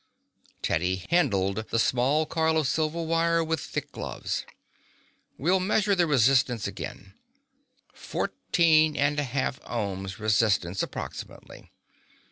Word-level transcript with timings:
Teddy 0.63 1.05
handled 1.11 1.57
the 1.69 1.77
small 1.77 2.25
coil 2.25 2.57
of 2.57 2.67
silver 2.67 3.03
wire 3.03 3.43
with 3.43 3.59
thick 3.59 3.91
gloves. 3.91 4.47
"We'll 5.37 5.59
measure 5.59 5.93
the 5.93 6.07
resistance 6.07 6.65
again. 6.65 7.13
Fourteen 7.93 8.95
and 8.97 9.19
a 9.19 9.23
half 9.23 9.59
ohms 9.61 10.17
resistance, 10.17 10.81
approximately. 10.81 11.69